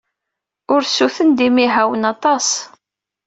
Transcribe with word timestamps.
Ursuten 0.73 1.29
d 1.37 1.39
imihawen 1.47 2.03
aṭas. 2.13 2.47